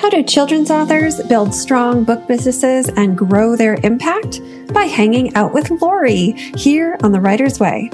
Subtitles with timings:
[0.00, 4.40] How do children's authors build strong book businesses and grow their impact?
[4.72, 7.90] By hanging out with Lori here on The Writer's Way.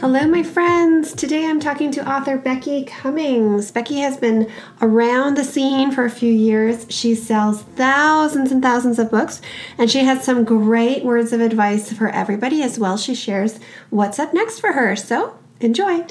[0.00, 1.14] Hello, my friends.
[1.14, 3.70] Today I'm talking to author Becky Cummings.
[3.70, 4.52] Becky has been
[4.82, 6.84] around the scene for a few years.
[6.90, 9.40] She sells thousands and thousands of books,
[9.78, 12.98] and she has some great words of advice for everybody as well.
[12.98, 13.58] She shares
[13.88, 14.94] what's up next for her.
[14.94, 16.04] So enjoy.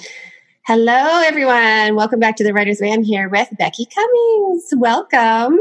[0.66, 1.98] Hello, everyone.
[1.98, 2.94] Welcome back to the Writer's Way.
[2.94, 4.70] I'm here with Becky Cummings.
[4.78, 5.60] Welcome.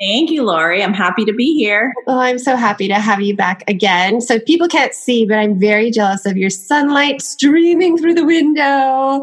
[0.00, 0.82] Thank you, Lori.
[0.82, 1.92] I'm happy to be here.
[2.06, 4.22] Well, I'm so happy to have you back again.
[4.22, 9.22] So people can't see, but I'm very jealous of your sunlight streaming through the window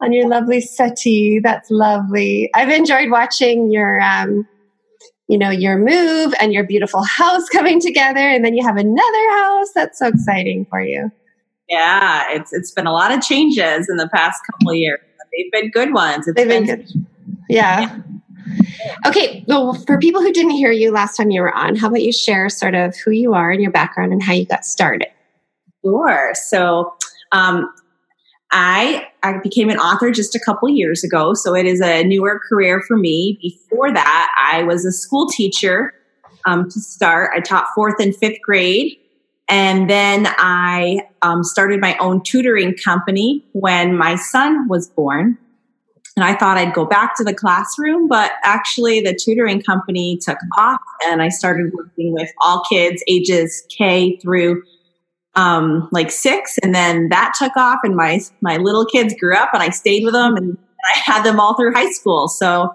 [0.00, 1.38] on your lovely settee.
[1.38, 2.48] That's lovely.
[2.54, 4.48] I've enjoyed watching your um,
[5.28, 9.30] you know, your move and your beautiful house coming together, and then you have another
[9.42, 9.72] house.
[9.74, 11.12] That's so exciting for you.
[11.68, 15.00] Yeah, it's it's been a lot of changes in the past couple of years.
[15.32, 16.26] They've been good ones.
[16.28, 17.06] It's They've been, been good.
[17.48, 17.98] Yeah.
[19.04, 22.02] Okay, well, for people who didn't hear you last time you were on, how about
[22.02, 25.08] you share sort of who you are and your background and how you got started?
[25.84, 26.32] Sure.
[26.34, 26.94] So,
[27.32, 27.68] um,
[28.52, 32.40] I I became an author just a couple years ago, so it is a newer
[32.48, 33.38] career for me.
[33.42, 35.92] Before that, I was a school teacher
[36.46, 37.32] um, to start.
[37.34, 38.96] I taught fourth and fifth grade
[39.48, 45.38] and then I um, started my own tutoring company when my son was born.
[46.16, 50.38] And I thought I'd go back to the classroom, but actually the tutoring company took
[50.56, 54.62] off and I started working with all kids ages K through
[55.34, 56.58] um, like six.
[56.62, 60.04] And then that took off and my, my little kids grew up and I stayed
[60.04, 60.56] with them and
[60.94, 62.28] I had them all through high school.
[62.28, 62.74] So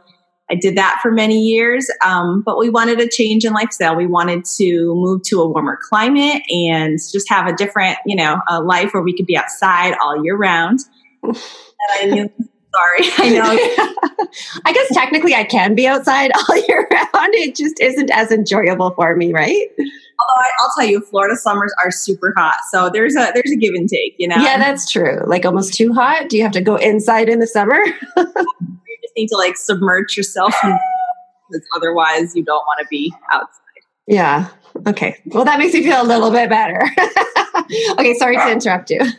[0.51, 3.95] I did that for many years, um, but we wanted a change in lifestyle.
[3.95, 8.41] We wanted to move to a warmer climate and just have a different, you know,
[8.49, 10.81] a life where we could be outside all year round.
[11.23, 11.37] and
[11.93, 12.29] I knew,
[12.75, 14.27] sorry, I know.
[14.65, 17.33] I guess technically I can be outside all year round.
[17.33, 19.67] It just isn't as enjoyable for me, right?
[19.79, 23.55] Although I, will tell you, Florida summers are super hot, so there's a there's a
[23.55, 24.35] give and take, you know.
[24.35, 25.23] Yeah, that's true.
[25.25, 26.27] Like almost too hot.
[26.27, 27.81] Do you have to go inside in the summer?
[29.11, 33.47] Just need to like submerge yourself because otherwise you don't want to be outside.
[34.07, 34.49] Yeah.
[34.87, 35.17] Okay.
[35.27, 36.81] Well, that makes me feel a little bit better.
[37.91, 38.13] okay.
[38.15, 39.01] Sorry to interrupt you.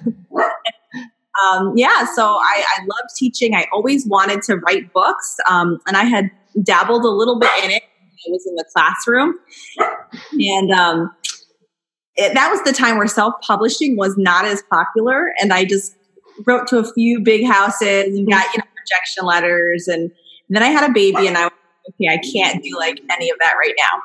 [1.51, 2.07] Um, yeah.
[2.15, 3.55] So I, I love teaching.
[3.55, 5.39] I always wanted to write books.
[5.49, 6.31] Um, and I had
[6.63, 7.83] dabbled a little bit in it.
[7.83, 9.35] I was in the classroom
[10.39, 11.11] and, um,
[12.17, 15.33] it, that was the time where self-publishing was not as popular.
[15.41, 15.97] And I just
[16.47, 19.89] wrote to a few big houses and got, you know, rejection letters.
[19.89, 20.11] And, and
[20.49, 21.53] then I had a baby and I was
[21.89, 24.03] okay, I can't do like any of that right now.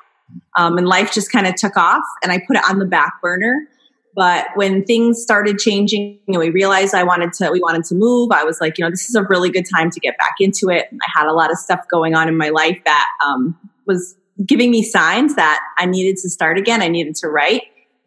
[0.56, 3.22] Um, and life just kind of took off and I put it on the back
[3.22, 3.68] burner.
[4.16, 8.32] But when things started changing and we realized I wanted to, we wanted to move,
[8.32, 10.70] I was like, you know, this is a really good time to get back into
[10.70, 10.88] it.
[10.92, 13.56] I had a lot of stuff going on in my life that um,
[13.86, 16.82] was giving me signs that I needed to start again.
[16.82, 17.64] I needed to write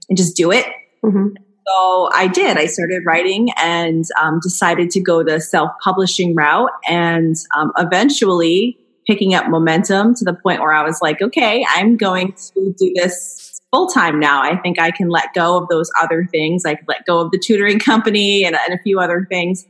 [0.08, 0.66] and just do it.
[1.04, 1.28] Mm-hmm.
[1.66, 2.56] So I did.
[2.56, 8.78] I started writing and um, decided to go the self publishing route and um, eventually
[9.06, 12.92] picking up momentum to the point where I was like, okay, I'm going to do
[12.94, 14.42] this full time now.
[14.42, 16.64] I think I can let go of those other things.
[16.64, 19.66] I could let go of the tutoring company and, and a few other things.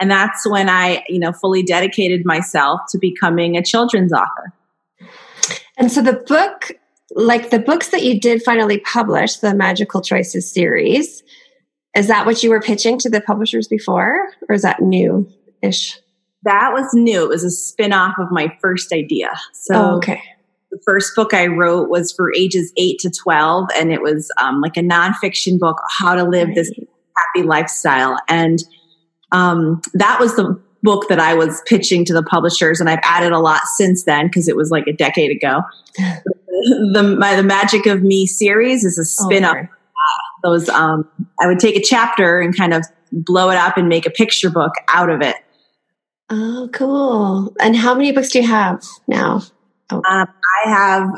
[0.00, 4.52] And that's when I, you know, fully dedicated myself to becoming a children's author.
[5.76, 6.72] And so the book
[7.14, 11.22] like the books that you did finally publish, the Magical Choices series,
[11.96, 15.28] is that what you were pitching to the publishers before, or is that new
[15.62, 15.98] ish?
[16.42, 17.22] That was new.
[17.22, 19.30] It was a spin off of my first idea.
[19.52, 20.20] So, oh, okay.
[20.70, 24.60] The first book I wrote was for ages 8 to 12, and it was um,
[24.60, 26.56] like a nonfiction book, How to Live right.
[26.56, 26.72] This
[27.16, 28.16] Happy Lifestyle.
[28.28, 28.62] And
[29.30, 33.32] um, that was the book that I was pitching to the publishers, and I've added
[33.32, 35.62] a lot since then because it was like a decade ago.
[36.92, 39.56] the my, the Magic of Me series is a spin off.
[39.56, 41.08] Oh, those um,
[41.40, 44.50] I would take a chapter and kind of blow it up and make a picture
[44.50, 45.36] book out of it.
[46.30, 47.54] Oh, cool!
[47.60, 49.40] And how many books do you have now?
[49.90, 50.02] Oh.
[50.08, 50.28] Um,
[50.66, 51.08] I have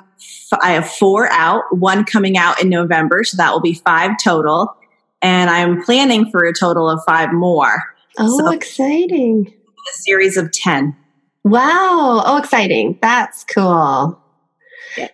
[0.62, 1.64] I have four out.
[1.70, 4.74] One coming out in November, so that will be five total.
[5.22, 7.95] And I'm planning for a total of five more.
[8.18, 9.46] Oh, so, exciting!
[9.48, 10.96] A series of ten.
[11.44, 12.22] Wow!
[12.24, 12.98] Oh, exciting!
[13.02, 14.20] That's cool.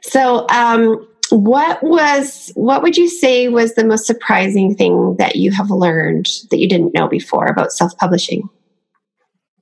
[0.03, 5.51] So, um, what was what would you say was the most surprising thing that you
[5.53, 8.49] have learned that you didn't know before about self-publishing?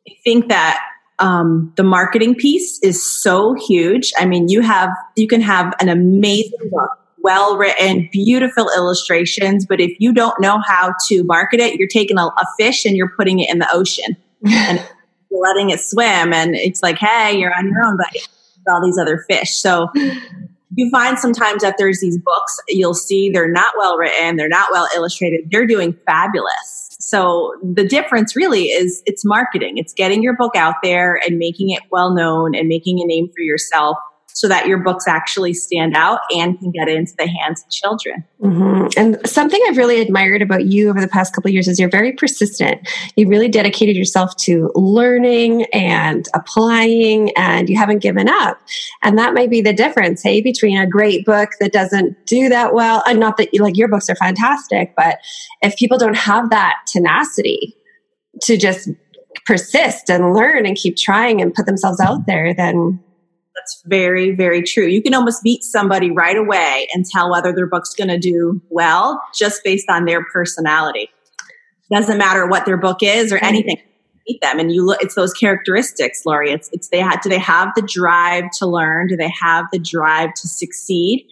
[0.09, 0.81] I think that
[1.21, 4.13] um, the marketing piece is so huge.
[4.19, 6.91] I mean, you have you can have an amazing book,
[7.23, 12.19] well written, beautiful illustrations, but if you don't know how to market it, you're taking
[12.19, 14.17] a, a fish and you're putting it in the ocean.
[14.47, 14.83] and
[15.31, 18.29] letting it swim and it's like, hey, you're on your own, but
[18.69, 19.51] all these other fish.
[19.57, 19.89] So
[20.75, 24.71] you find sometimes that there's these books you'll see they're not well written, they're not
[24.73, 26.97] well illustrated, they're doing fabulous.
[27.01, 29.79] So the difference really is it's marketing.
[29.79, 33.29] It's getting your book out there and making it well known and making a name
[33.35, 33.97] for yourself
[34.35, 38.25] so that your books actually stand out and can get into the hands of children.
[38.41, 38.89] Mm-hmm.
[38.97, 42.13] And something I've really admired about you over the past couple years is you're very
[42.13, 42.89] persistent.
[43.17, 48.59] You really dedicated yourself to learning and applying, and you haven't given up.
[49.03, 52.75] And that might be the difference, hey, between a great book that doesn't do that
[52.75, 55.19] well, and not that like your books are fantastic, but
[55.63, 57.77] if people don't have that tenacity
[58.43, 58.89] to just
[59.45, 63.03] persist and learn and keep trying and put themselves out there, then
[63.55, 64.87] that's very, very true.
[64.87, 68.61] You can almost meet somebody right away and tell whether their book's going to do
[68.71, 71.11] well just based on their personality.
[71.93, 73.79] Doesn't matter what their book is or anything.
[74.29, 75.03] Meet them, and you look.
[75.03, 76.53] It's those characteristics, Lori.
[76.53, 77.21] It's it's they had.
[77.21, 79.09] Do they have the drive to learn?
[79.09, 81.27] Do they have the drive to succeed?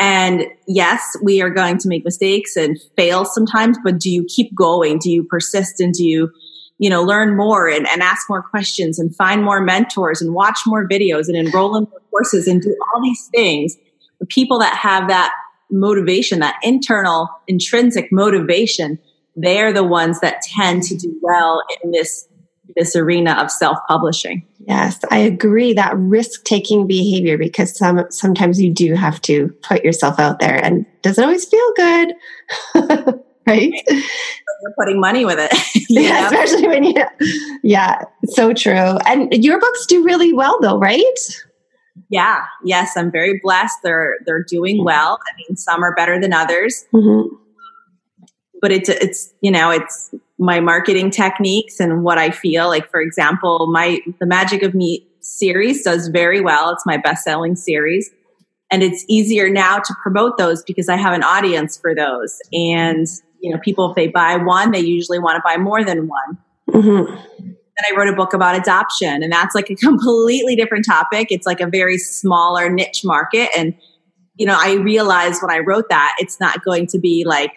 [0.00, 4.54] And yes, we are going to make mistakes and fail sometimes, but do you keep
[4.54, 4.98] going?
[4.98, 6.32] Do you persist and do you
[6.80, 10.60] you know, learn more and, and ask more questions and find more mentors and watch
[10.64, 13.76] more videos and enroll in more courses and do all these things.
[14.18, 15.30] The people that have that
[15.70, 18.98] motivation, that internal intrinsic motivation,
[19.36, 22.26] they're the ones that tend to do well in this
[22.76, 24.46] this arena of self-publishing.
[24.60, 30.18] Yes, I agree that risk-taking behavior because some sometimes you do have to put yourself
[30.18, 33.20] out there and doesn't always feel good.
[33.50, 33.72] right?
[33.88, 35.86] You're putting money with it.
[35.88, 36.94] yeah, especially when you,
[37.62, 38.74] yeah, so true.
[38.74, 41.42] And your books do really well, though, right?
[42.08, 43.78] Yeah, yes, I'm very blessed.
[43.82, 45.18] They're they're doing well.
[45.20, 47.34] I mean, some are better than others, mm-hmm.
[48.60, 52.90] but it's it's you know it's my marketing techniques and what I feel like.
[52.90, 56.70] For example, my the Magic of Me series does very well.
[56.70, 58.10] It's my best selling series.
[58.70, 62.38] And it's easier now to promote those because I have an audience for those.
[62.52, 63.06] And
[63.40, 66.38] you know, people, if they buy one, they usually want to buy more than one.
[66.70, 67.14] Mm-hmm.
[67.14, 71.28] Then I wrote a book about adoption, and that's like a completely different topic.
[71.30, 73.50] It's like a very smaller niche market.
[73.56, 73.74] And,
[74.36, 77.52] you know, I realized when I wrote that, it's not going to be like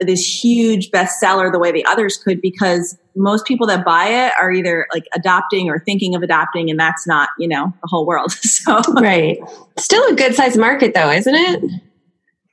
[0.00, 4.52] this huge bestseller the way the others could because most people that buy it are
[4.52, 8.30] either like adopting or thinking of adopting and that's not you know the whole world
[8.32, 9.38] so right
[9.78, 11.80] still a good sized market though isn't it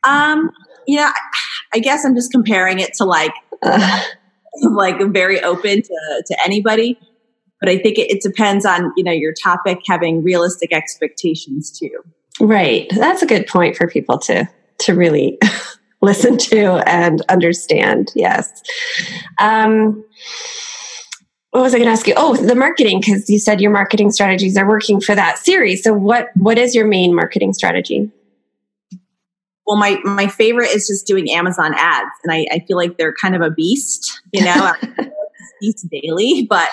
[0.06, 0.50] um
[0.88, 1.12] know,
[1.74, 4.02] I guess I'm just comparing it to like, uh.
[4.62, 6.98] like very open to, to anybody.
[7.60, 11.98] But I think it, it depends on, you know, your topic having realistic expectations too.
[12.40, 12.92] Right.
[12.96, 14.50] That's a good point for people to,
[14.80, 15.40] to really
[16.02, 18.12] listen to and understand.
[18.16, 18.52] Yes.
[19.40, 20.04] Um,
[21.52, 22.16] what was I going to ask you?
[22.18, 25.84] Oh, the marketing, because you said your marketing strategies are working for that series.
[25.84, 28.12] So, what what is your main marketing strategy?
[29.66, 33.14] Well my my favorite is just doing amazon ads and i, I feel like they're
[33.14, 34.74] kind of a beast you know?
[35.62, 36.68] Beast daily but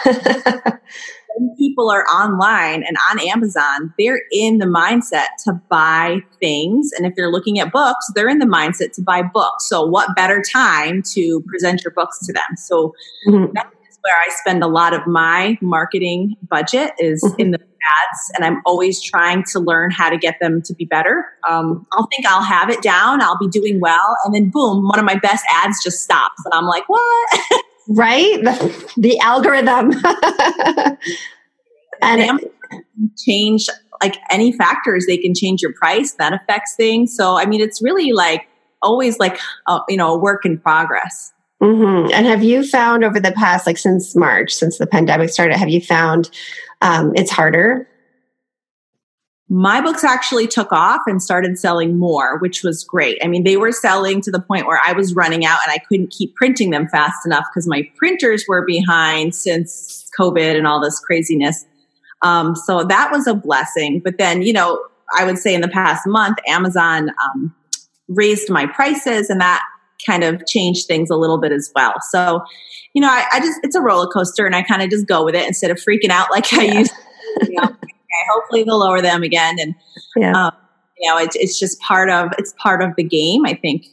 [1.37, 7.07] when people are online and on amazon they're in the mindset to buy things and
[7.07, 9.69] if they're looking at books they're in the mindset to buy books.
[9.69, 12.57] So what better time to present your books to them?
[12.57, 12.95] So
[13.27, 13.53] mm-hmm.
[13.55, 17.41] that is where i spend a lot of my marketing budget is mm-hmm.
[17.41, 17.59] in the
[17.91, 21.25] ads and I'm always trying to learn how to get them to be better.
[21.49, 24.99] Um, I'll think I'll have it down, I'll be doing well, and then boom, one
[24.99, 26.43] of my best ads just stops.
[26.45, 27.65] And I'm like, what?
[27.89, 28.43] right?
[28.43, 29.93] The, the algorithm.
[32.03, 32.41] and
[33.17, 33.67] change
[34.03, 37.15] like any factors, they can change your price, that affects things.
[37.15, 38.49] So, I mean, it's really like
[38.81, 39.39] always like,
[39.69, 41.33] a, you know, a work in progress.
[41.63, 42.13] Mm-hmm.
[42.15, 45.69] And have you found over the past, like since March, since the pandemic started, have
[45.69, 46.31] you found
[46.81, 47.87] um, it's harder?
[49.53, 53.19] My books actually took off and started selling more, which was great.
[53.23, 55.79] I mean, they were selling to the point where I was running out and I
[55.79, 60.81] couldn't keep printing them fast enough because my printers were behind since COVID and all
[60.81, 61.67] this craziness.
[62.23, 64.01] Um, so that was a blessing.
[64.03, 64.83] But then, you know,
[65.19, 67.55] I would say in the past month, Amazon um,
[68.09, 69.63] raised my prices and that
[70.07, 71.95] kind of change things a little bit as well.
[72.11, 72.43] So,
[72.95, 75.25] you know, I, I just, it's a roller coaster and I kind of just go
[75.25, 77.47] with it instead of freaking out like I used to.
[77.47, 77.95] You know, okay,
[78.33, 79.57] hopefully they'll lower them again.
[79.61, 79.75] And,
[80.17, 80.47] yeah.
[80.47, 80.53] um,
[80.99, 83.47] you know, it's, it's just part of, it's part of the game.
[83.47, 83.87] I think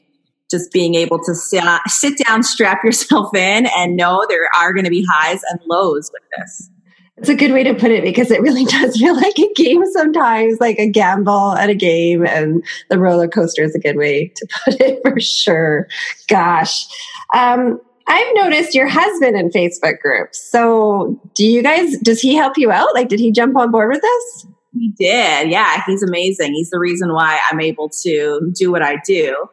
[0.50, 4.86] just being able to sit, sit down, strap yourself in and know there are going
[4.86, 6.70] to be highs and lows with this.
[7.18, 9.86] It's a good way to put it because it really does feel like a game
[9.92, 14.32] sometimes, like a gamble at a game, and the roller coaster is a good way
[14.36, 15.88] to put it for sure.
[16.28, 16.86] Gosh.
[17.34, 20.42] Um, I've noticed your husband in Facebook groups.
[20.50, 22.94] So, do you guys, does he help you out?
[22.94, 24.48] Like, did he jump on board with this?
[24.74, 25.50] He did.
[25.50, 26.54] Yeah, he's amazing.
[26.54, 29.48] He's the reason why I'm able to do what I do.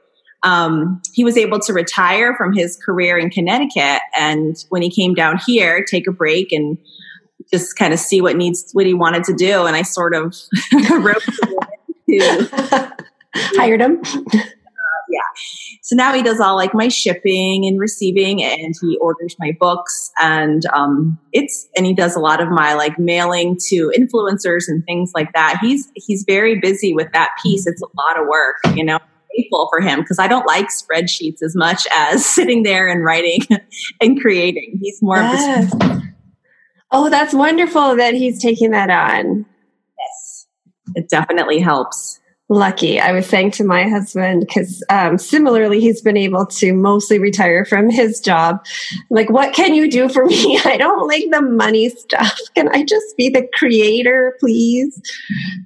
[0.44, 5.14] Um, he was able to retire from his career in Connecticut, and when he came
[5.14, 6.76] down here, take a break and
[7.52, 9.66] just kind of see what needs what he wanted to do.
[9.66, 10.34] And I sort of
[13.56, 14.02] hired him.
[15.14, 15.20] Yeah.
[15.82, 20.10] So now he does all like my shipping and receiving, and he orders my books,
[20.18, 24.84] and um, it's and he does a lot of my like mailing to influencers and
[24.84, 25.58] things like that.
[25.60, 27.66] He's he's very busy with that piece.
[27.66, 28.98] It's a lot of work, you know.
[29.36, 33.40] Grateful for him because I don't like spreadsheets as much as sitting there and writing
[34.00, 34.78] and creating.
[34.80, 35.74] He's more yes.
[35.74, 36.13] of a
[36.96, 39.44] Oh, that's wonderful that he's taking that on.
[39.98, 40.46] Yes,
[40.94, 42.20] it definitely helps.
[42.48, 43.00] Lucky.
[43.00, 47.64] I was saying to my husband, because um, similarly, he's been able to mostly retire
[47.64, 48.64] from his job.
[49.10, 50.60] Like, what can you do for me?
[50.64, 52.38] I don't like the money stuff.
[52.54, 55.02] Can I just be the creator, please?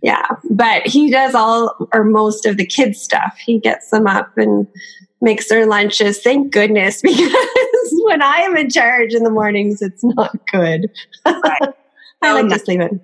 [0.02, 0.26] Yeah.
[0.50, 3.36] But he does all or most of the kids' stuff.
[3.44, 4.66] He gets them up and
[5.20, 6.22] makes their lunches.
[6.22, 7.34] Thank goodness, because
[8.08, 10.90] when I am in charge in the mornings, it's not good.
[11.24, 11.74] Right.
[12.22, 12.88] I like to sleep in.
[12.88, 13.02] Work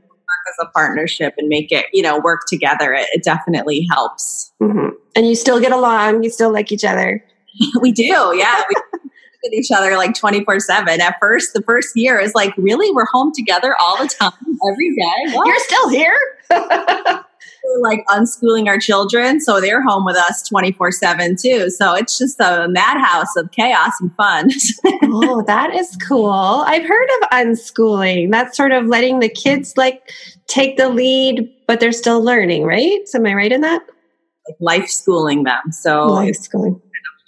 [0.49, 2.93] as a partnership and make it, you know, work together.
[2.93, 4.51] It, it definitely helps.
[4.61, 4.89] Mm-hmm.
[5.15, 6.25] And you still get along.
[6.25, 7.23] You still like each other.
[7.81, 8.03] we do.
[8.03, 8.63] Yeah.
[8.69, 8.75] We
[9.47, 11.01] at each other like 24 7.
[11.01, 12.91] At first, the first year is like, really?
[12.93, 14.33] We're home together all the time,
[14.71, 15.37] every day?
[15.37, 15.47] What?
[15.47, 16.19] You're still here?
[17.80, 19.40] Like unschooling our children.
[19.40, 21.71] So they're home with us 24 7 too.
[21.71, 24.50] So it's just a madhouse of chaos and fun.
[25.04, 26.64] oh, that is cool.
[26.66, 28.30] I've heard of unschooling.
[28.30, 30.11] That's sort of letting the kids like
[30.47, 33.00] take the lead, but they're still learning, right?
[33.14, 33.83] Am I right in that?
[34.49, 35.73] Like life schooling them.
[35.73, 36.80] So life schooling.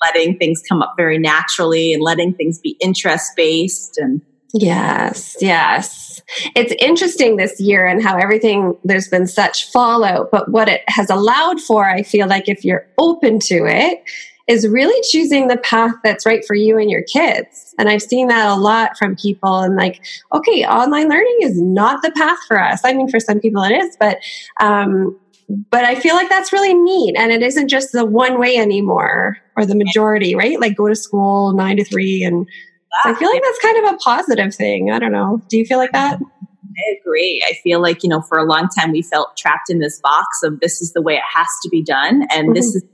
[0.02, 4.20] letting things come up very naturally and letting things be interest based and
[4.58, 6.22] Yes, yes.
[6.54, 11.10] It's interesting this year and how everything, there's been such fallout, but what it has
[11.10, 14.02] allowed for, I feel like if you're open to it,
[14.48, 17.74] is really choosing the path that's right for you and your kids.
[17.78, 22.00] And I've seen that a lot from people and like, okay, online learning is not
[22.02, 22.80] the path for us.
[22.84, 24.18] I mean, for some people it is, but,
[24.60, 25.18] um,
[25.70, 27.16] but I feel like that's really neat.
[27.18, 30.60] And it isn't just the one way anymore or the majority, right?
[30.60, 32.48] Like go to school nine to three and
[33.04, 34.90] I feel like that's kind of a positive thing.
[34.90, 35.42] I don't know.
[35.48, 36.18] Do you feel like that?
[36.20, 37.42] I agree.
[37.46, 40.42] I feel like, you know, for a long time we felt trapped in this box
[40.42, 42.26] of this is the way it has to be done.
[42.30, 42.52] And mm-hmm.
[42.52, 42.84] this is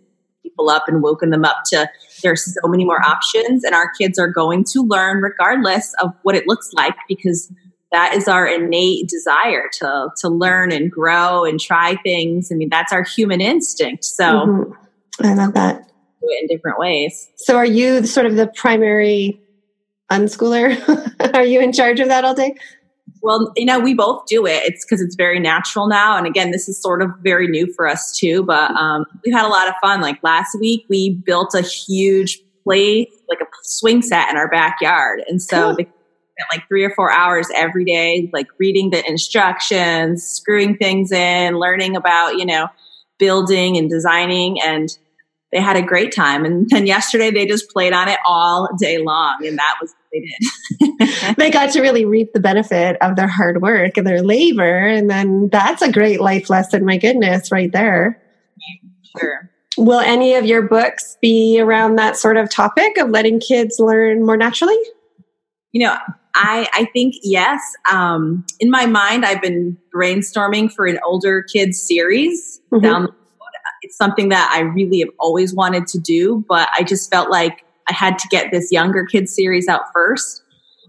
[0.43, 1.89] people up and woken them up to
[2.23, 6.35] there's so many more options and our kids are going to learn regardless of what
[6.35, 7.53] it looks like because
[7.93, 12.51] that is our innate desire to to learn and grow and try things.
[12.51, 14.05] I mean, that's our human instinct.
[14.05, 15.27] So mm-hmm.
[15.27, 15.89] I love that.
[16.21, 17.29] Do it in different ways.
[17.37, 19.41] So are you sort of the primary
[20.13, 21.35] unschooler?
[21.35, 22.55] Are you in charge of that all day?
[23.23, 24.63] Well, you know, we both do it.
[24.65, 26.17] It's because it's very natural now.
[26.17, 28.43] And again, this is sort of very new for us too.
[28.43, 30.01] But um, we've had a lot of fun.
[30.01, 35.23] Like last week, we built a huge play, like a swing set in our backyard.
[35.29, 35.77] And so cool.
[35.77, 41.13] they spent like three or four hours every day, like reading the instructions, screwing things
[41.13, 42.69] in, learning about, you know,
[43.19, 44.61] building and designing.
[44.61, 44.97] And
[45.53, 46.45] they had a great time.
[46.45, 49.47] And then yesterday they just played on it all day long.
[49.47, 51.37] And that was what they did.
[51.37, 54.87] they got to really reap the benefit of their hard work and their labor.
[54.87, 56.87] And then that's a great life lesson.
[56.87, 58.21] My goodness, right there.
[59.19, 59.51] Sure.
[59.77, 64.25] Will any of your books be around that sort of topic of letting kids learn
[64.25, 64.79] more naturally?
[65.73, 65.97] You know,
[66.35, 67.61] I, I think yes.
[67.91, 72.83] Um, in my mind, I've been brainstorming for an older kids series mm-hmm.
[72.83, 73.09] down
[73.83, 77.65] it's something that I really have always wanted to do, but I just felt like
[77.89, 80.43] I had to get this younger kids series out first.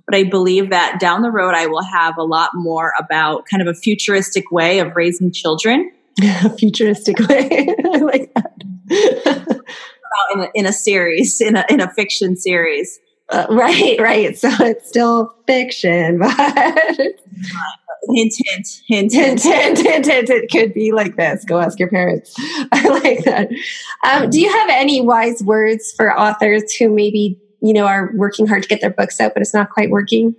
[0.05, 3.61] But I believe that down the road, I will have a lot more about kind
[3.61, 5.91] of a futuristic way of raising children.
[6.59, 7.67] futuristic way.
[7.93, 9.63] I like that.
[10.33, 12.99] in, a, in a series, in a, in a fiction series.
[13.29, 14.37] Uh, right, right.
[14.37, 16.35] So it's still fiction, but
[18.11, 20.29] hint, hint, hint, hint, hint, hint, hint.
[20.29, 21.45] It could be like this.
[21.45, 22.33] Go ask your parents.
[22.71, 23.49] I like that.
[24.03, 28.47] Um, do you have any wise words for authors who maybe you know are working
[28.47, 30.35] hard to get their books out, but it's not quite working?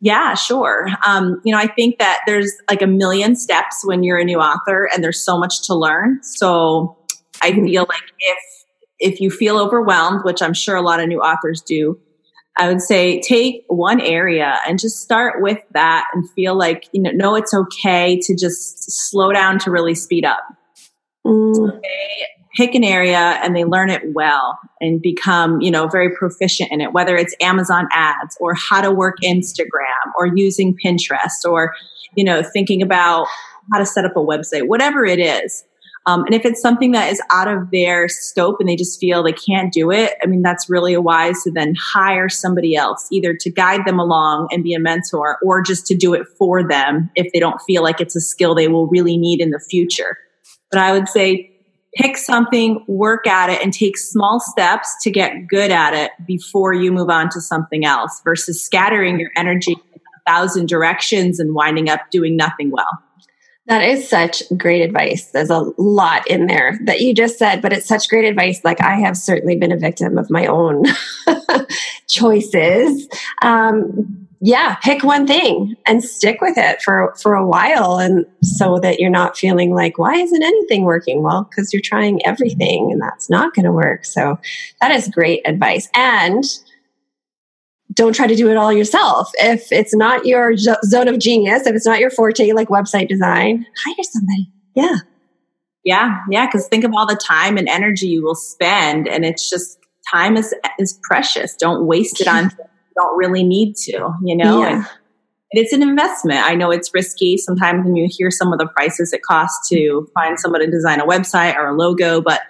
[0.00, 0.88] Yeah, sure.
[1.06, 4.40] Um, you know, I think that there's like a million steps when you're a new
[4.40, 6.20] author, and there's so much to learn.
[6.22, 6.98] So
[7.40, 8.38] I feel like if
[8.98, 12.00] if you feel overwhelmed, which I'm sure a lot of new authors do,
[12.58, 17.00] I would say take one area and just start with that and feel like, you
[17.02, 20.42] know, know it's okay to just slow down to really speed up.
[21.24, 21.76] Mm.
[21.76, 26.70] okay pick an area and they learn it well and become, you know, very proficient
[26.70, 31.72] in it, whether it's Amazon ads or how to work Instagram or using Pinterest or,
[32.14, 33.26] you know, thinking about
[33.72, 35.64] how to set up a website, whatever it is.
[36.06, 39.22] Um, and if it's something that is out of their scope and they just feel
[39.22, 43.06] they can't do it, I mean, that's really a wise to then hire somebody else,
[43.12, 46.66] either to guide them along and be a mentor or just to do it for
[46.66, 49.60] them if they don't feel like it's a skill they will really need in the
[49.60, 50.18] future.
[50.72, 51.50] But I would say
[51.94, 56.72] pick something, work at it, and take small steps to get good at it before
[56.72, 61.54] you move on to something else versus scattering your energy in a thousand directions and
[61.54, 62.98] winding up doing nothing well.
[63.66, 65.26] That is such great advice.
[65.26, 68.60] There's a lot in there that you just said, but it's such great advice.
[68.64, 70.84] Like I have certainly been a victim of my own
[72.08, 73.08] choices.
[73.40, 78.80] Um, yeah, pick one thing and stick with it for for a while, and so
[78.80, 81.22] that you're not feeling like, why isn't anything working?
[81.22, 84.04] Well, because you're trying everything, and that's not going to work.
[84.04, 84.40] So
[84.80, 85.88] that is great advice.
[85.94, 86.42] And
[87.94, 89.30] don't try to do it all yourself.
[89.34, 93.66] If it's not your zone of genius, if it's not your forte, like website design,
[93.84, 94.50] hire somebody.
[94.74, 94.96] Yeah.
[95.84, 96.18] Yeah.
[96.30, 96.50] Yeah.
[96.50, 99.08] Cause think of all the time and energy you will spend.
[99.08, 99.78] And it's just
[100.12, 101.56] time is, is precious.
[101.56, 104.60] Don't waste it on you don't really need to, you know?
[104.60, 104.84] Yeah.
[105.54, 106.40] And it's an investment.
[106.40, 110.08] I know it's risky sometimes when you hear some of the prices it costs to
[110.14, 112.40] find someone to design a website or a logo, but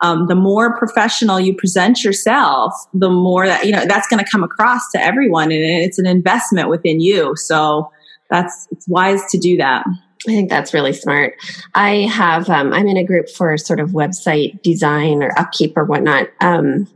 [0.00, 4.30] um, the more professional you present yourself, the more that, you know, that's going to
[4.30, 7.36] come across to everyone and it's an investment within you.
[7.36, 7.90] So
[8.30, 9.84] that's, it's wise to do that.
[10.28, 11.34] I think that's really smart.
[11.74, 15.84] I have, um, I'm in a group for sort of website design or upkeep or
[15.84, 16.28] whatnot.
[16.40, 16.86] Um,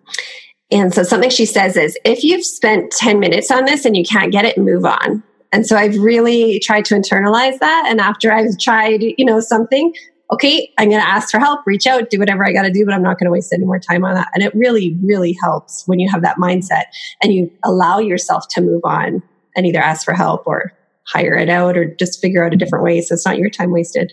[0.70, 4.04] and so something she says is if you've spent 10 minutes on this and you
[4.04, 5.22] can't get it, move on.
[5.52, 7.86] And so I've really tried to internalize that.
[7.88, 9.94] And after I've tried, you know, something,
[10.30, 12.84] okay, I'm going to ask for help, reach out, do whatever I got to do,
[12.84, 14.28] but I'm not going to waste any more time on that.
[14.34, 16.84] And it really, really helps when you have that mindset
[17.22, 19.22] and you allow yourself to move on
[19.56, 20.72] and either ask for help or
[21.06, 23.00] hire it out or just figure out a different way.
[23.00, 24.12] So it's not your time wasted.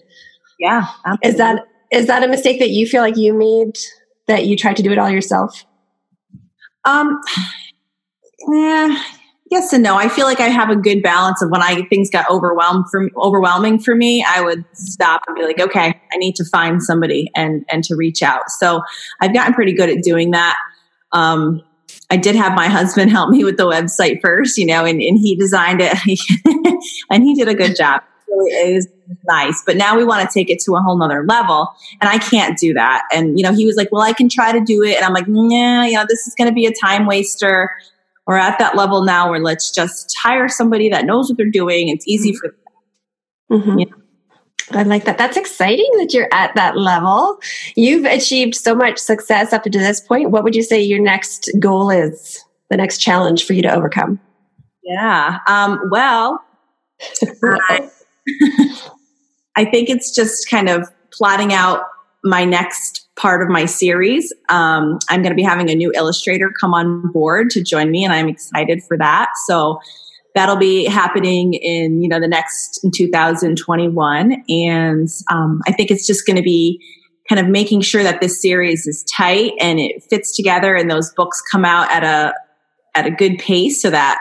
[0.59, 0.87] Yeah.
[1.05, 1.29] Absolutely.
[1.29, 3.77] Is that, is that a mistake that you feel like you made
[4.27, 5.65] that you tried to do it all yourself?
[6.83, 7.19] Um,
[8.49, 9.01] yeah,
[9.51, 9.95] yes and no.
[9.95, 12.85] I feel like I have a good balance of when I things got overwhelmed
[13.15, 17.29] overwhelming for me, I would stop and be like, okay, I need to find somebody
[17.35, 18.49] and and to reach out.
[18.49, 18.81] So
[19.19, 20.57] I've gotten pretty good at doing that.
[21.11, 21.61] Um,
[22.09, 25.19] I did have my husband help me with the website first, you know, and, and
[25.19, 25.97] he designed it
[27.09, 28.01] and he did a good job.
[28.27, 28.87] It was
[29.27, 29.61] nice.
[29.65, 31.73] But now we want to take it to a whole nother level.
[31.99, 33.03] And I can't do that.
[33.13, 34.95] And, you know, he was like, well, I can try to do it.
[34.95, 37.71] And I'm like, nah, you know, this is going to be a time waster.
[38.27, 41.89] We're at that level now where let's just hire somebody that knows what they're doing.
[41.89, 43.59] It's easy for them.
[43.59, 43.79] Mm-hmm.
[43.79, 43.95] You know?
[44.73, 45.17] I like that.
[45.17, 47.39] That's exciting that you're at that level.
[47.75, 50.31] You've achieved so much success up to this point.
[50.31, 52.43] What would you say your next goal is?
[52.69, 54.19] The next challenge for you to overcome?
[54.83, 55.39] Yeah.
[55.45, 56.41] Um, well,
[57.43, 57.89] I,
[59.55, 61.83] I think it's just kind of plotting out
[62.23, 64.33] my next part of my series.
[64.49, 68.03] Um, I'm going to be having a new illustrator come on board to join me,
[68.03, 69.29] and I'm excited for that.
[69.45, 69.79] So
[70.33, 76.07] that'll be happening in you know the next in 2021, and um, I think it's
[76.07, 76.83] just going to be
[77.29, 81.13] kind of making sure that this series is tight and it fits together, and those
[81.13, 82.33] books come out at a
[82.95, 84.17] at a good pace, so that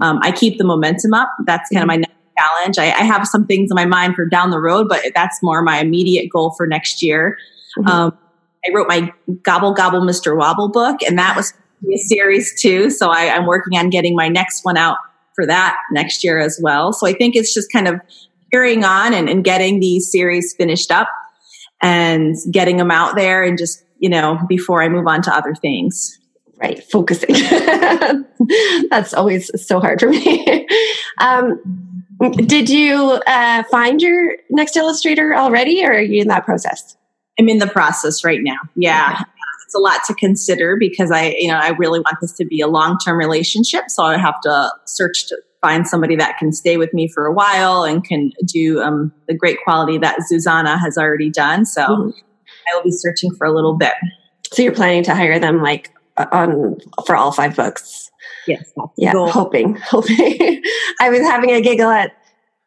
[0.00, 1.28] um, I keep the momentum up.
[1.44, 2.78] That's kind of my next challenge.
[2.78, 5.62] I, I, have some things in my mind for down the road, but that's more
[5.62, 7.38] my immediate goal for next year.
[7.78, 7.88] Mm-hmm.
[7.88, 8.18] Um,
[8.66, 10.36] I wrote my Gobble Gobble Mr.
[10.36, 11.52] Wobble book, and that was
[11.92, 12.90] a series too.
[12.90, 14.98] So I, I'm working on getting my next one out
[15.34, 16.92] for that next year as well.
[16.92, 18.00] So I think it's just kind of
[18.52, 21.08] carrying on and, and getting these series finished up
[21.82, 25.54] and getting them out there and just, you know, before I move on to other
[25.54, 26.18] things.
[26.56, 27.34] Right, focusing.
[28.90, 30.68] That's always so hard for me.
[31.20, 31.60] um,
[32.36, 36.96] did you uh, find your next illustrator already, or are you in that process?
[37.38, 38.58] I'm in the process right now.
[38.76, 39.12] Yeah.
[39.14, 39.30] Okay.
[39.66, 42.60] It's a lot to consider because I, you know, I really want this to be
[42.60, 43.84] a long term relationship.
[43.88, 47.32] So I have to search to find somebody that can stay with me for a
[47.32, 51.64] while and can do um, the great quality that Susanna has already done.
[51.64, 52.10] So mm-hmm.
[52.68, 53.94] I will be searching for a little bit.
[54.52, 58.10] So you're planning to hire them like on for all five books?
[58.46, 58.72] Yes.
[58.96, 59.12] Yeah.
[59.14, 60.62] Hoping, hoping.
[61.00, 62.12] I was having a giggle at,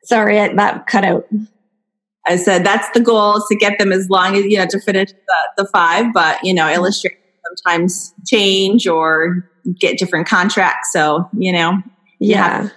[0.04, 1.28] sorry, that cut out.
[2.28, 4.80] I said that's the goal is to get them as long as, you know, to
[4.82, 6.76] finish the, the five, but, you know, mm-hmm.
[6.76, 10.92] illustrators sometimes change or get different contracts.
[10.92, 11.82] So, you know,
[12.20, 12.70] yeah.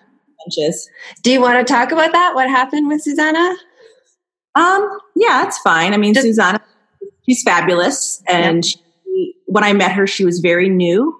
[1.22, 2.34] Do you want to talk about that?
[2.34, 3.54] What happened with Susanna?
[4.54, 5.92] Um, yeah, it's fine.
[5.92, 6.60] I mean, Just, Susanna
[7.28, 8.22] she's fabulous.
[8.28, 8.74] And yep.
[9.04, 11.16] she, when I met her, she was very new.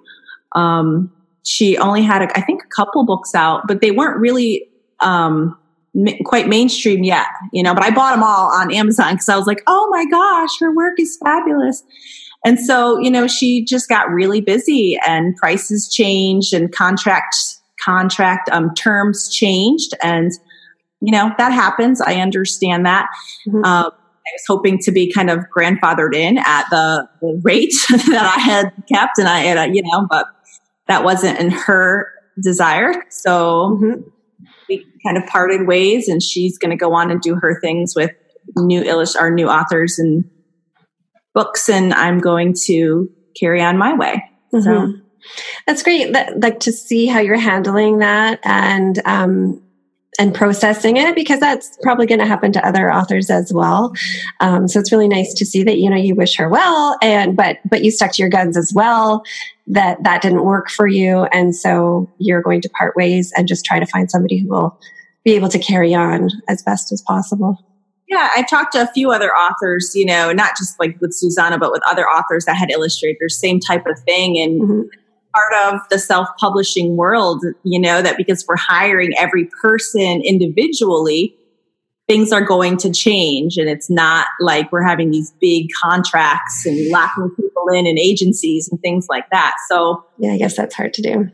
[0.53, 1.11] Um,
[1.43, 4.67] she only had, a, I think, a couple books out, but they weren't really
[4.99, 5.57] um,
[5.93, 7.73] ma- quite mainstream yet, you know.
[7.73, 10.73] But I bought them all on Amazon because I was like, oh my gosh, her
[10.73, 11.83] work is fabulous.
[12.43, 17.35] And so, you know, she just got really busy and prices changed and contract
[17.83, 20.31] contract um, terms changed and
[21.01, 23.07] you know that happens i understand that
[23.47, 23.63] mm-hmm.
[23.65, 23.91] um,
[24.27, 28.39] I was hoping to be kind of grandfathered in at the, the rate that I
[28.39, 30.27] had kept, and I, had, you know, but
[30.87, 32.07] that wasn't in her
[32.41, 33.03] desire.
[33.09, 34.09] So mm-hmm.
[34.71, 37.93] We kind of parted ways, and she's going to go on and do her things
[37.95, 38.11] with
[38.57, 40.29] new illust- our new authors and
[41.33, 44.23] books, and I'm going to carry on my way.
[44.53, 44.63] Mm-hmm.
[44.63, 44.93] So
[45.67, 46.13] that's great.
[46.13, 49.61] That, like to see how you're handling that and um,
[50.19, 53.93] and processing it because that's probably going to happen to other authors as well.
[54.39, 57.35] Um, so it's really nice to see that you know you wish her well, and
[57.35, 59.23] but but you stuck to your guns as well.
[59.67, 63.65] That that didn't work for you, and so you're going to part ways and just
[63.65, 64.79] try to find somebody who will
[65.23, 67.57] be able to carry on as best as possible.
[68.07, 71.57] Yeah, I've talked to a few other authors, you know, not just like with Susanna,
[71.57, 74.37] but with other authors that had illustrators, same type of thing.
[74.37, 75.00] And mm-hmm
[75.33, 81.35] part of the self-publishing world, you know, that because we're hiring every person individually,
[82.07, 83.57] things are going to change.
[83.57, 88.67] And it's not like we're having these big contracts and locking people in and agencies
[88.69, 89.55] and things like that.
[89.69, 91.29] So yeah, I guess that's hard to do.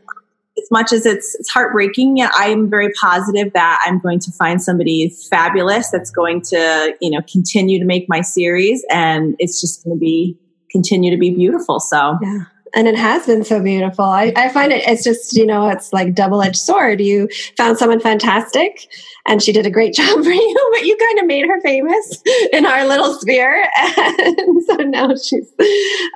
[0.59, 4.61] As much as it's it's heartbreaking, I am very positive that I'm going to find
[4.61, 9.83] somebody fabulous that's going to, you know, continue to make my series and it's just
[9.83, 10.37] going to be
[10.71, 11.79] continue to be beautiful.
[11.79, 12.43] So yeah
[12.77, 14.05] and it has been so beautiful.
[14.05, 17.01] I, I find it, it's just, you know, it's like double edged sword.
[17.01, 18.87] You found someone fantastic
[19.25, 22.21] and she did a great job for you, but you kind of made her famous
[22.53, 23.65] in our little sphere.
[24.07, 25.51] And so now she's,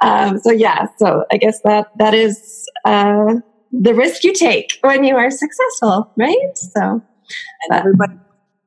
[0.04, 3.36] um, so yeah, so I guess that, that is, uh,
[3.72, 6.58] the risk you take when you are successful, right?
[6.58, 8.14] So, and everybody,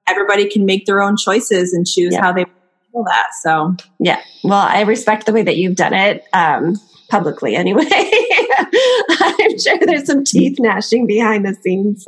[0.09, 2.23] everybody can make their own choices and choose yeah.
[2.23, 3.27] how they feel that.
[3.43, 4.21] So, yeah.
[4.43, 6.25] Well, I respect the way that you've done it.
[6.33, 6.77] Um,
[7.09, 7.85] publicly anyway.
[7.91, 12.05] I'm sure there's some teeth gnashing behind the scenes.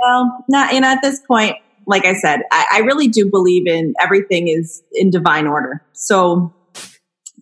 [0.00, 3.66] Well, not you know at this point, like I said, I, I really do believe
[3.66, 5.82] in everything is in divine order.
[5.92, 6.52] So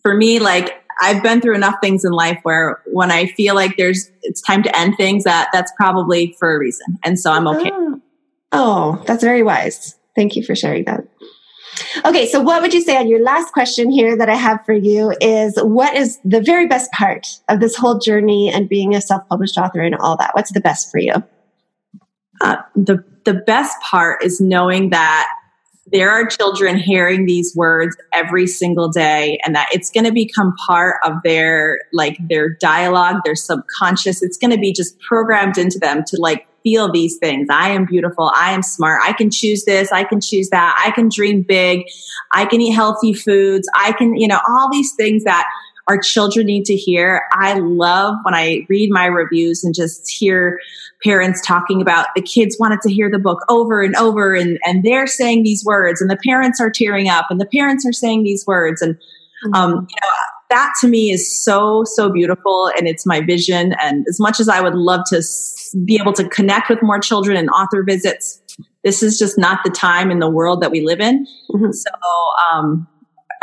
[0.02, 3.76] for me, like I've been through enough things in life where when I feel like
[3.76, 7.48] there's it's time to end things, that that's probably for a reason, and so I'm
[7.48, 7.70] okay.
[7.72, 8.00] Oh,
[8.52, 9.96] oh that's very wise.
[10.14, 11.04] Thank you for sharing that.
[12.04, 14.72] Okay, so what would you say on your last question here that I have for
[14.74, 19.00] you is what is the very best part of this whole journey and being a
[19.00, 20.34] self-published author and all that?
[20.34, 21.14] What's the best for you?
[22.40, 25.28] Uh, the the best part is knowing that
[25.92, 30.54] there are children hearing these words every single day and that it's going to become
[30.66, 35.78] part of their like their dialogue their subconscious it's going to be just programmed into
[35.78, 37.46] them to like feel these things.
[37.50, 38.32] I am beautiful.
[38.34, 39.00] I am smart.
[39.04, 39.92] I can choose this.
[39.92, 40.74] I can choose that.
[40.84, 41.86] I can dream big.
[42.32, 43.68] I can eat healthy foods.
[43.76, 45.46] I can, you know, all these things that
[45.86, 47.24] our children need to hear.
[47.32, 50.58] I love when I read my reviews and just hear
[51.04, 54.82] parents talking about the kids wanted to hear the book over and over and, and
[54.82, 58.22] they're saying these words and the parents are tearing up and the parents are saying
[58.22, 58.80] these words.
[58.80, 58.98] And,
[59.52, 60.08] um, you know,
[60.54, 62.70] that to me is so, so beautiful.
[62.78, 63.74] And it's my vision.
[63.82, 65.20] And as much as I would love to
[65.84, 68.40] be able to connect with more children and author visits,
[68.84, 71.26] this is just not the time in the world that we live in.
[71.52, 71.72] Mm-hmm.
[71.72, 71.90] So,
[72.52, 72.86] um,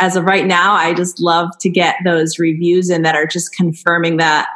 [0.00, 3.54] as of right now, I just love to get those reviews in that are just
[3.54, 4.48] confirming that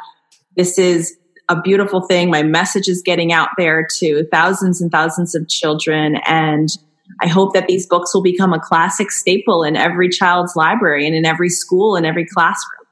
[0.55, 1.15] this is
[1.47, 2.29] a beautiful thing.
[2.29, 6.17] My message is getting out there to thousands and thousands of children.
[6.27, 6.69] And
[7.21, 11.15] I hope that these books will become a classic staple in every child's library and
[11.15, 12.85] in every school and every classroom.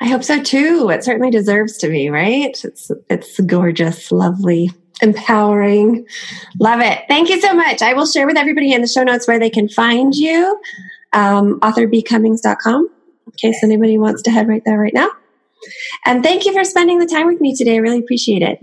[0.00, 0.90] I hope so too.
[0.90, 2.64] It certainly deserves to be, right?
[2.64, 4.70] It's it's gorgeous, lovely,
[5.02, 6.06] empowering.
[6.60, 7.02] Love it.
[7.08, 7.82] Thank you so much.
[7.82, 10.60] I will share with everybody in the show notes where they can find you.
[11.12, 12.88] Um, authorbcummings.com
[13.26, 15.10] in case anybody wants to head right there right now.
[16.04, 17.76] And thank you for spending the time with me today.
[17.76, 18.58] I really appreciate it.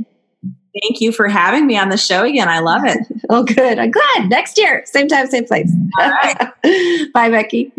[0.80, 2.48] Thank you for having me on the show again.
[2.48, 3.00] I love it.
[3.30, 3.78] oh, good.
[3.78, 4.30] I'm glad.
[4.30, 5.72] Next year, same time, same place.
[6.00, 6.38] All right.
[7.14, 7.74] Bye, Becky.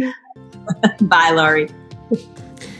[1.01, 1.69] Bye, Lori.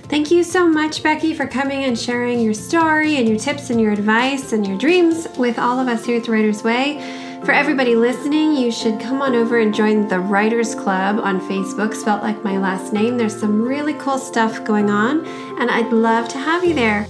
[0.05, 3.81] Thank you so much, Becky, for coming and sharing your story and your tips and
[3.81, 7.01] your advice and your dreams with all of us here at the Writer's Way.
[7.47, 11.95] For everybody listening, you should come on over and join the Writers Club on Facebook,
[11.95, 13.17] spelt like my last name.
[13.17, 15.27] There's some really cool stuff going on,
[15.59, 17.09] and I'd love to have you there.